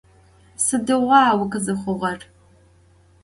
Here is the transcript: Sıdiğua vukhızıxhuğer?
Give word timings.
Sıdiğua 0.65 1.21
vukhızıxhuğer? 1.37 2.19